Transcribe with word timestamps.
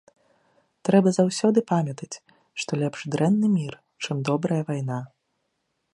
Трэба 0.87 1.09
заўсёды 1.17 1.59
памятаць, 1.73 2.21
што 2.63 2.71
лепш 2.85 2.99
дрэнны 3.17 3.47
мір, 3.61 3.73
чым 4.07 4.17
добрая 4.31 4.61
вайна. 4.71 4.99